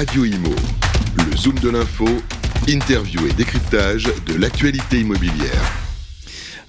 [0.00, 0.54] Radio Imo.
[1.18, 2.06] Le Zoom de l'info,
[2.66, 5.60] interview et décryptage de l'actualité immobilière.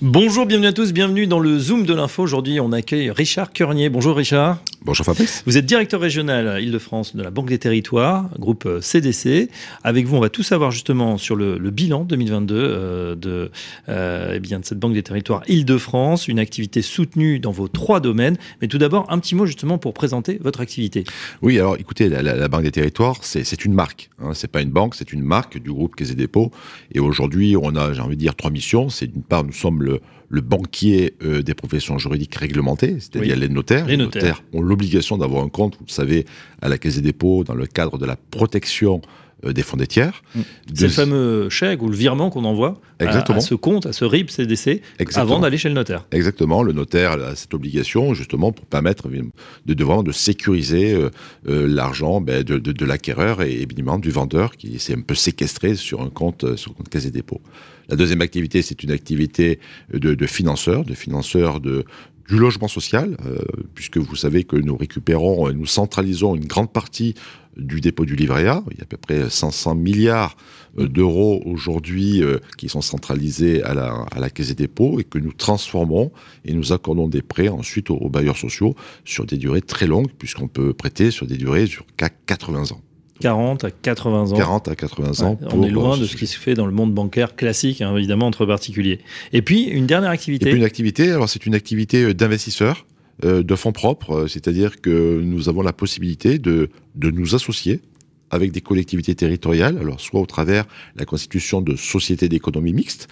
[0.02, 2.24] Bonjour, bienvenue à tous, bienvenue dans le Zoom de l'info.
[2.24, 3.88] Aujourd'hui, on accueille Richard Curnier.
[3.88, 4.58] Bonjour Richard.
[4.84, 5.44] Bonjour Fabrice.
[5.46, 9.48] Vous êtes directeur régional Île-de-France de la Banque des Territoires, groupe CDC.
[9.84, 13.52] Avec vous, on va tout savoir justement sur le, bilan 2022 euh, de,
[13.90, 18.00] euh, eh bien, de cette Banque des Territoires Île-de-France, une activité soutenue dans vos trois
[18.00, 18.38] domaines.
[18.60, 21.04] Mais tout d'abord, un petit mot justement pour présenter votre activité.
[21.44, 24.10] Oui, alors écoutez, la, Banque des Territoires, c'est une marque.
[24.20, 24.32] Hein.
[24.34, 26.50] C'est pas une banque, c'est une marque du groupe Caisse des dépôts.
[26.92, 28.90] Et aujourd'hui, on a, j'ai envie de dire, trois missions.
[28.90, 30.02] C'est d'une part, nous sommes le,
[30.40, 33.86] banquier euh, des professions juridiques réglementées, c'est-à-dire les notaires.
[33.86, 36.26] Les notaires l'obligation d'avoir un compte, vous le savez,
[36.62, 39.02] à la Caisse des dépôts dans le cadre de la protection
[39.46, 40.24] euh, des fonds des tiers.
[40.36, 40.42] Mm.
[40.74, 44.30] C'est le fameux chèque ou le virement qu'on envoie À, ce compte, à ce RIB
[44.30, 44.82] CDC,
[45.16, 46.06] avant d'aller chez le notaire.
[46.12, 51.10] Exactement, le notaire a cette obligation justement pour permettre de devoir de sécuriser euh,
[51.48, 56.02] euh, l'argent ben, de, l'acquéreur et évidemment du vendeur qui s'est un peu séquestré sur
[56.02, 57.42] un compte, sur un compte Caisse des dépôts.
[57.90, 59.60] La deuxième activité, c'est une activité
[59.92, 61.84] de, de financeur, de financeur de,
[62.28, 63.40] du logement social, euh,
[63.76, 67.16] puisque vous savez que nous récupérons et nous centralisons une grande partie
[67.58, 68.64] du dépôt du livret A.
[68.72, 70.38] Il y a à peu près 500 milliards
[70.78, 75.04] euh, d'euros aujourd'hui euh, qui sont centralisés à la, à la Caisse des dépôts et
[75.04, 76.12] que nous transformons
[76.46, 80.48] et nous accordons des prêts ensuite aux, bailleurs sociaux sur des durées très longues, puisqu'on
[80.48, 82.82] peut prêter sur des durées sur 80 ans.
[83.22, 84.36] 40 à 80 ans.
[84.36, 85.40] 40 à 80 ans.
[85.54, 88.28] on est loin de ce qui se fait dans le monde bancaire classique, hein, évidemment,
[88.28, 89.00] entre particuliers.
[89.34, 90.48] Et puis, une dernière activité.
[90.48, 92.86] Et puis une activité, alors c'est une activité euh, d'investisseur,
[93.24, 97.82] euh, de fonds propres, euh, c'est-à-dire que nous avons la possibilité de, de nous associer
[98.30, 103.10] avec des collectivités territoriales, alors soit au travers la constitution de sociétés d'économie mixte,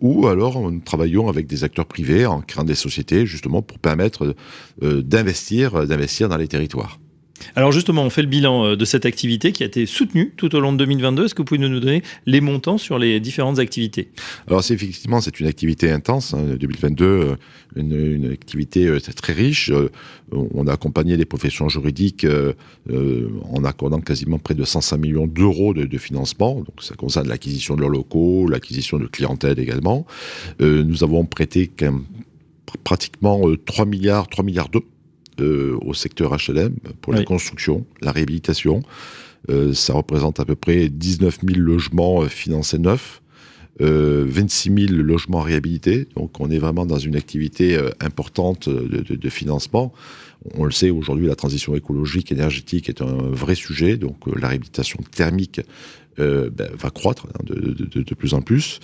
[0.00, 4.34] ou alors nous travaillons avec des acteurs privés en créant des sociétés justement pour permettre
[4.82, 6.98] d'investir, d'investir dans les territoires.
[7.56, 10.54] Alors justement, on fait le bilan euh, de cette activité qui a été soutenue tout
[10.54, 11.24] au long de 2022.
[11.24, 14.08] Est-ce que vous pouvez nous donner les montants sur les différentes activités?
[14.46, 16.34] Alors c'est effectivement c'est une activité intense.
[16.34, 17.36] 2022, hein.
[17.76, 19.72] euh, une, activité euh, très riche.
[20.32, 22.26] On a accompagné les professions juridiques
[22.90, 26.56] en accordant quasiment près de 105 millions d'euros de, financement.
[26.56, 30.06] Donc ça concerne l'acquisition de leurs locaux, l'acquisition de clientèle également.
[30.60, 31.70] nous avons prêté
[32.84, 34.84] pratiquement 3 milliards, 3 milliards d'euros
[35.40, 38.82] euh, au secteur HLM pour la construction, la réhabilitation.
[39.50, 43.22] Euh, ça représente à peu près 19 000 logements euh, financés neufs.
[43.80, 46.08] 26 000 logements réhabilités.
[46.16, 49.92] Donc on est vraiment dans une activité importante de, financement.
[50.54, 53.96] On le sait aujourd'hui, la transition écologique, énergétique est un vrai sujet.
[53.96, 55.60] Donc la réhabilitation thermique
[56.16, 58.80] ben, va croître hein, de, plus en plus.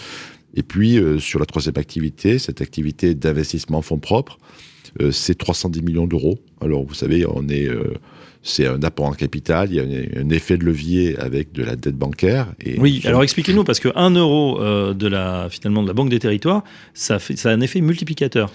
[0.55, 4.39] Et puis sur la troisième activité, cette activité d'investissement en fonds propres,
[5.11, 6.39] c'est 310 millions d'euros.
[6.61, 7.95] Alors, vous savez, on est, euh,
[8.43, 11.77] c'est un apport en capital, il y a un, effet de levier avec de la
[11.77, 12.49] dette bancaire.
[12.61, 16.11] Et oui, alors expliquez-nous, parce que 1 euro euh, de la, finalement, de la Banque
[16.11, 16.63] des Territoires,
[16.93, 18.51] ça, fait, ça a un effet multiplicateur.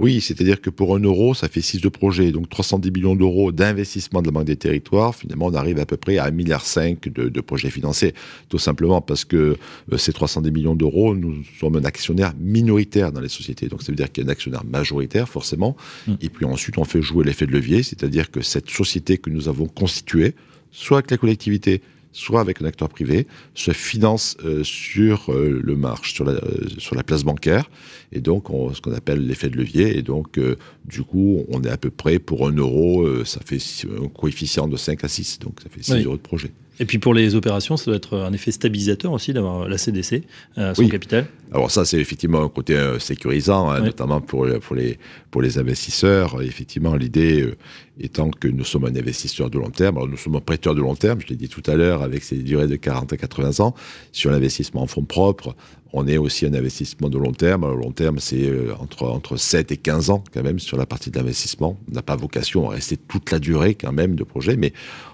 [0.00, 2.32] Oui, c'est-à-dire que pour un euro, ça fait 6 de projets.
[2.32, 5.14] Donc 310 millions d'euros d'investissement de la Banque des Territoires.
[5.14, 6.64] Finalement, on arrive à peu près à 1,5 milliard
[7.04, 8.14] de, de projets financés.
[8.48, 9.56] Tout simplement parce que
[9.92, 13.68] euh, ces 310 millions d'euros, nous sommes un actionnaire minoritaire dans les sociétés.
[13.68, 15.76] Donc ça veut dire qu'il y a un actionnaire majoritaire, forcément.
[16.06, 16.14] Mm.
[16.22, 19.48] Et puis ensuite, on fait jouer l'effet de levier, c'est-à-dire que cette société que nous
[19.48, 20.34] avons constituée,
[20.72, 25.76] soit avec la collectivité, soit avec un acteur privé, se finance euh, sur euh, le
[25.76, 27.70] marché, sur la, euh, sur la place bancaire,
[28.12, 29.96] et donc on, ce qu'on appelle l'effet de levier.
[29.96, 30.40] Et donc,
[30.84, 34.76] du coup, on est à peu près pour un euro, ça fait un coefficient de
[34.76, 36.50] 5 à 6, donc ça fait 6 euros de projet.
[36.80, 40.22] Et puis pour les opérations, ça doit être un effet stabilisateur aussi d'avoir la CDC,
[40.56, 41.26] son capital.
[41.52, 44.98] Alors ça, c'est effectivement un côté sécurisant, hein, notamment pour, pour, les,
[45.30, 46.40] pour les investisseurs.
[46.42, 47.54] Effectivement, l'idée
[48.00, 49.96] étant que nous sommes un investisseur de long terme.
[49.96, 52.22] Alors nous sommes un prêteur de long terme, je l'ai dit tout à l'heure, avec
[52.22, 53.74] ces durées de 40 à 80 ans.
[54.12, 55.54] Sur l'investissement en fonds propres,
[55.92, 57.64] on est aussi un investissement de long terme.
[57.64, 60.86] Alors, long terme, c'est euh, entre, entre 7 et 15 ans quand même sur la
[60.86, 61.78] partie de l'investissement.
[61.90, 64.72] On n'a pas vocation à rester toute la durée quand même de projet, mais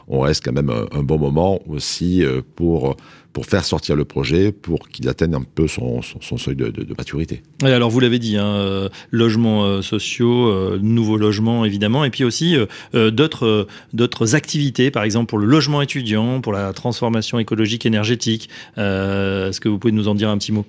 [0.09, 2.97] on reste quand même un, bon moment aussi euh, pour,
[3.33, 7.43] pour faire sortir le projet, pour qu'il atteigne un peu son, son, seuil de, maturité.
[7.63, 12.57] Alors vous l'avez dit, hein, euh, logements sociaux, nouveaux logements évidemment, et puis aussi
[12.95, 18.49] d'autres d'autres activités, par exemple pour le logement étudiant, pour la transformation écologique énergétique.
[18.77, 20.67] Est-ce que vous pouvez nous en dire un petit mot?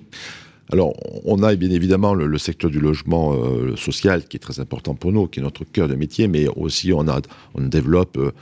[0.70, 0.92] Alors,
[1.24, 5.12] on a bien évidemment le, secteur du logement euh, social qui est très important pour
[5.12, 7.20] nous, qui est notre cœur de métier, mais aussi on, a,
[7.54, 8.32] on développe euh,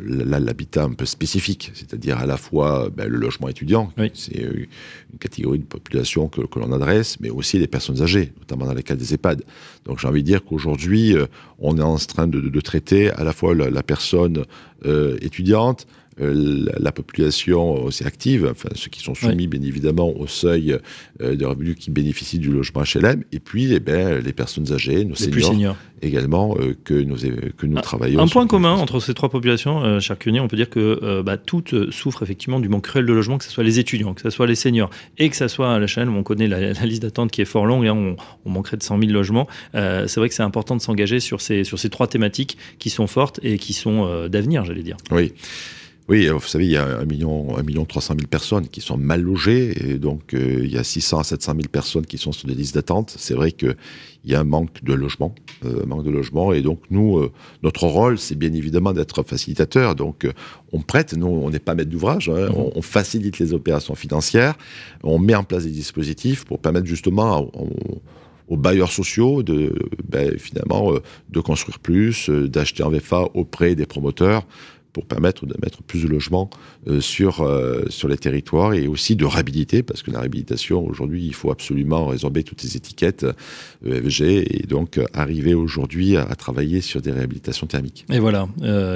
[0.00, 4.66] l'habitat un peu spécifique, c'est-à-dire à la fois ben, le logement étudiant, c'est euh,
[5.12, 8.84] une catégorie de population que, l'on adresse, mais aussi les personnes âgées, notamment dans les
[8.84, 9.42] cas des EHPAD.
[9.84, 11.16] Donc j'ai envie de dire qu'aujourd'hui,
[11.58, 14.44] on est en train de, traiter à la fois la, personne
[15.20, 20.78] étudiantes, euh, la, population aussi active, enfin ceux qui sont soumis bien évidemment au seuil
[21.20, 25.04] euh, de revenus qui bénéficient du logement HLM, et puis eh ben, les personnes âgées,
[25.04, 27.16] nos seniors, également euh, que nous,
[27.56, 28.20] que nous travaillons.
[28.20, 31.90] Un point commun entre ces trois populations, euh, cher on peut dire que bah, toutes
[31.90, 34.46] souffrent effectivement du manque cruel de logement, que ce soit les étudiants, que ce soit
[34.46, 37.46] les seniors, et que ce soit à HLM, on connaît la, liste d'attente qui est
[37.46, 39.46] fort longue, et on, on, manquerait de 100 000 logements.
[39.74, 43.06] c'est vrai que c'est important de s'engager sur ces, sur ces trois thématiques qui sont
[43.06, 44.96] fortes et qui sont d'avenir, j'allais dire.
[45.10, 45.32] Oui.
[46.08, 48.96] Oui, vous savez, il y a 1 million, 1 million 300 000 personnes qui sont
[48.96, 52.30] mal logées, et donc euh, il y a 600 à 700 000 personnes qui sont
[52.30, 53.12] sur des listes d'attente.
[53.18, 53.76] C'est vrai qu'il
[54.24, 57.32] y a un manque de logement, euh, manque de logement, et donc nous, euh,
[57.64, 59.96] notre rôle, c'est bien évidemment d'être facilitateur.
[59.96, 60.28] Donc
[60.72, 62.70] on prête, nous, on n'est pas maître d'ouvrage, hein, mmh.
[62.76, 64.54] on, facilite les opérations financières,
[65.02, 67.50] on met en place des dispositifs pour permettre justement
[68.46, 69.74] aux bailleurs sociaux de
[70.08, 70.92] ben, finalement
[71.30, 74.46] de construire plus, d'acheter en VFA auprès des promoteurs
[74.96, 76.48] pour permettre de mettre plus de logements
[76.88, 81.26] euh, sur, euh, sur les territoires et aussi de réhabiliter, parce que la réhabilitation, aujourd'hui,
[81.26, 83.26] il faut absolument résorber toutes les étiquettes
[83.84, 88.06] EFG euh, et donc arriver aujourd'hui à, travailler sur des réhabilitations thermiques.
[88.10, 88.48] Et voilà,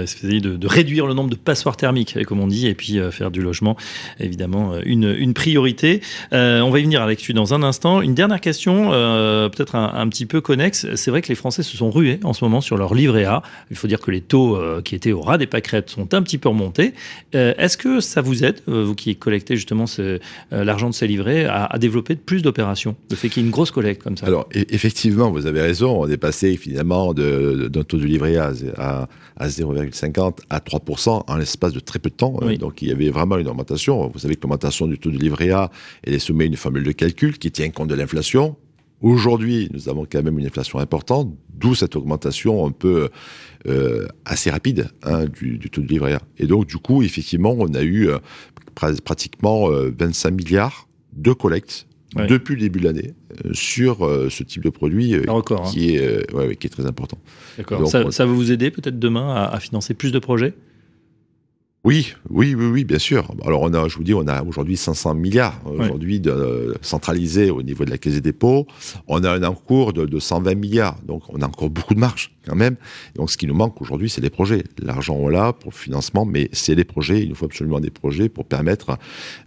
[0.02, 3.30] essayer de, de, réduire le nombre de passoires thermiques, comme on dit, et puis faire
[3.30, 3.76] du logement,
[4.20, 6.00] évidemment, une, une priorité.
[6.32, 8.00] on va y venir avec tu dans un instant.
[8.00, 10.86] Une dernière question, peut-être un, un, petit peu connexe.
[10.94, 13.42] C'est vrai que les Français se sont rués en ce moment sur leur livret A.
[13.70, 16.38] Il faut dire que les taux qui étaient au ras des pâquerettes sont un petit
[16.38, 16.94] peu remontés.
[17.34, 20.18] Euh, est-ce que ça vous aide, euh, vous qui collectez justement euh,
[20.50, 23.70] l'argent de ces livrets, à, développer plus d'opérations Le fait qu'il y ait une grosse
[23.70, 24.26] collecte comme ça?
[24.26, 26.02] Alors, e-, effectivement, vous avez raison.
[26.02, 31.36] On est passé finalement d'un taux du livret A à, à 0,50 à 3% en
[31.36, 32.38] l'espace de très peu de temps.
[32.58, 34.08] Donc, il y avait vraiment une augmentation.
[34.08, 35.70] Vous savez que l'augmentation du taux du livret A,
[36.04, 38.56] elle est soumise à une formule de calcul qui tient compte de l'inflation.
[39.02, 43.08] Aujourd'hui, nous avons quand même une inflation importante, d'où cette augmentation un peu
[43.68, 46.22] euh, assez rapide hein, du, taux de livret A.
[46.38, 48.18] Et donc, du coup, effectivement, on a eu euh,
[49.04, 51.86] pratiquement 25 euh, milliards de collectes
[52.16, 53.14] depuis le début de l'année
[53.52, 56.12] sur ce type de produit qui, hein.
[56.42, 57.18] est, qui est très important.
[57.56, 57.86] D'accord.
[57.86, 60.54] Ça, ça, va vous aider peut-être demain à financer plus de projets?
[61.82, 63.32] Oui, oui, oui, oui, bien sûr.
[63.46, 67.62] Alors on a, je vous dis, on a aujourd'hui 500 milliards aujourd'hui de, centralisés au
[67.62, 68.66] niveau de la Caisse des dépôts.
[69.08, 72.32] On a un encours de, de 120 milliards, donc on a encore beaucoup de marge
[72.46, 72.76] quand même.
[73.14, 74.62] Donc ce qui nous manque aujourd'hui, c'est les projets.
[74.78, 77.22] L'argent on l'a pour le financement, mais c'est les projets.
[77.22, 78.98] Il nous faut absolument des projets pour permettre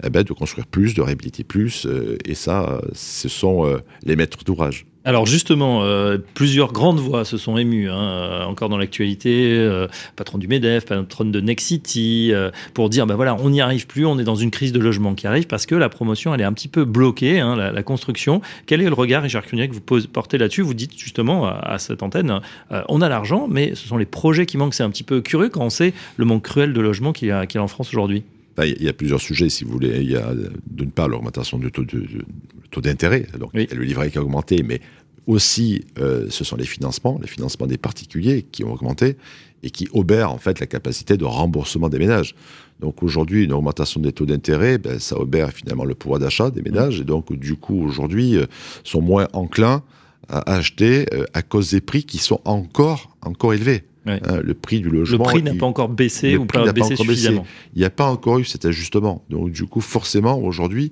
[0.03, 1.85] eh ben, de construire plus, de réhabiliter plus.
[1.85, 4.87] Euh, et ça, ce sont euh, les maîtres d'ouvrage.
[5.05, 9.87] Alors justement, euh, plusieurs grandes voix se sont émues, hein, euh, encore dans l'actualité, euh,
[10.15, 12.31] patron du MEDEF, patron de Nexity,
[12.73, 15.13] pour dire, ben voilà, on n'y arrive plus, on est dans une crise de logement
[15.13, 18.41] qui arrive parce que la promotion, elle est un petit peu bloquée, hein, la, construction.
[18.65, 20.61] Quel est le regard, Richard Cunier, que vous portez là-dessus?
[20.61, 22.39] Vous dites justement à, cette antenne,
[22.87, 24.73] on a l'argent, mais ce sont les projets qui manquent.
[24.73, 27.31] C'est un petit peu curieux quand on sait le manque cruel de logement qu'il y,
[27.31, 28.23] a en France aujourd'hui.
[28.59, 30.01] Il y a plusieurs sujets, si vous voulez.
[30.01, 30.33] Il y a
[30.67, 34.81] d'une part l'augmentation du taux, d'intérêt, donc le livret qui a augmenté, mais
[35.27, 39.17] aussi euh, ce sont les financements, les financements des particuliers qui ont augmenté
[39.63, 42.35] et qui obèrent en fait la capacité de remboursement des ménages.
[42.79, 46.61] Donc aujourd'hui, une augmentation des taux d'intérêt, ben, ça obère finalement le pouvoir d'achat des
[46.61, 48.45] ménages et donc du coup aujourd'hui euh,
[48.83, 49.83] sont moins enclins
[50.27, 53.83] à acheter euh, à cause des prix qui sont encore encore élevés.
[54.05, 55.23] Hein, le prix du logement.
[55.23, 57.45] Le prix n'a pas encore baissé ou pas baissé suffisamment.
[57.73, 59.23] Il n'y a pas encore eu cet ajustement.
[59.29, 60.91] Donc, du coup, forcément, aujourd'hui,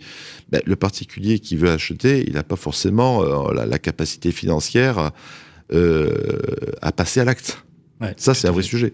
[0.50, 5.12] ben, le particulier qui veut acheter, il n'a pas forcément euh, la, capacité financière
[5.74, 6.10] euh,
[6.82, 7.64] à passer à l'acte.
[8.16, 8.94] Ça, c'est un vrai sujet.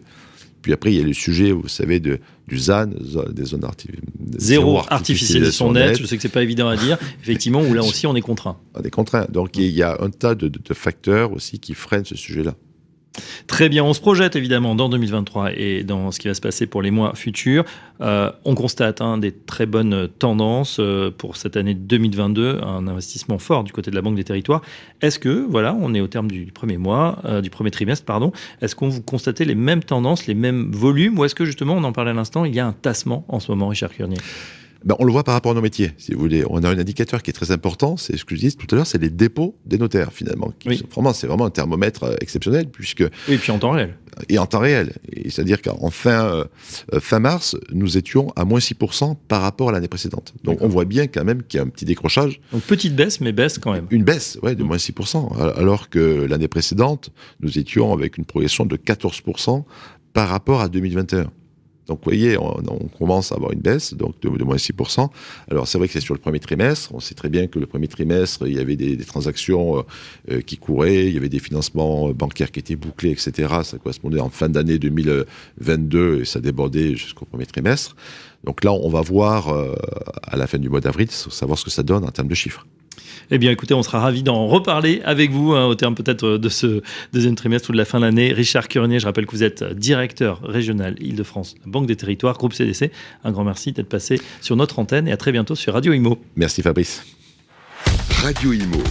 [0.63, 4.03] Puis après, il y a le sujet, vous savez, de, du ZAN, des zones artificielles.
[4.37, 8.07] Zéro artificialisation nette, je sais que c'est pas évident à dire, effectivement, où là aussi
[8.07, 8.57] on est contraint.
[8.73, 9.27] On est contraint.
[9.29, 12.55] Donc il y a un tas de facteurs aussi qui freinent ce sujet-là.
[13.47, 16.67] Très bien, on se projette évidemment dans 2023 et dans ce qui va se passer
[16.67, 17.65] pour les mois futurs.
[18.01, 23.39] Euh, on constate hein, des très bonnes tendances euh, pour cette année 2022, un investissement
[23.39, 24.61] fort du côté de la Banque des Territoires.
[25.01, 28.31] Est-ce que, voilà, on est au terme du premier mois, euh, du premier trimestre, pardon,
[28.61, 31.83] est-ce qu'on vous constatez les mêmes tendances, les mêmes volumes, ou est-ce que justement, on
[31.83, 34.17] en parlait à l'instant, il y a un tassement en ce moment, Richard Curnier
[34.85, 36.43] ben, on le voit par rapport à nos métiers, si vous voulez.
[36.49, 38.75] On a un indicateur qui est très important, c'est ce que je disais tout à
[38.75, 40.53] l'heure, c'est les dépôts des notaires, finalement.
[40.91, 43.03] vraiment, c'est vraiment un thermomètre euh, exceptionnel, puisque...
[43.27, 43.95] Oui, et puis en temps réel.
[44.29, 44.93] Et en temps réel.
[45.29, 46.45] C'est-à-dire qu'en fin, euh,
[46.99, 50.33] fin mars, nous étions à moins 6% par rapport à l'année précédente.
[50.43, 52.41] Donc on voit bien quand même qu'il y a un petit décrochage.
[52.51, 53.85] Donc petite baisse, mais baisse quand même.
[53.91, 54.67] Une baisse, ouais, de mm.
[54.67, 55.55] moins 6%.
[55.55, 59.63] Alors que l'année précédente, nous étions avec une progression de 14%
[60.13, 61.29] par rapport à 2021.
[61.87, 65.09] Donc, vous voyez, on, commence à avoir une baisse, donc de, moins 6%.
[65.49, 66.93] Alors, c'est vrai que c'est sur le premier trimestre.
[66.93, 69.85] On sait très bien que le premier trimestre, il y avait des, transactions
[70.29, 73.31] euh, qui couraient, il y avait des financements bancaires qui étaient bouclés, etc.
[73.63, 77.95] Ça correspondait en fin d'année 2022 et ça débordait jusqu'au premier trimestre.
[78.43, 79.53] Donc là, on va voir
[80.23, 82.65] à la fin du mois d'avril, savoir ce que ça donne en termes de chiffres.
[83.31, 86.49] Eh bien, écoutez, on sera ravis d'en reparler avec vous hein, au terme peut-être de
[86.49, 86.81] ce
[87.13, 88.33] deuxième trimestre ou de la fin de l'année.
[88.33, 92.91] Richard Curnier, je rappelle que vous êtes directeur régional Île-de-France, Banque des Territoires, groupe CDC.
[93.23, 96.19] Un grand merci d'être passé sur notre antenne et à très bientôt sur Radio Imo.
[96.35, 97.03] Merci Fabrice.
[98.21, 98.83] Radio Imo,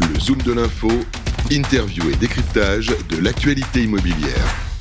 [0.00, 0.90] le zoom de l'info,
[1.50, 4.71] interview et décryptage de l'actualité immobilière.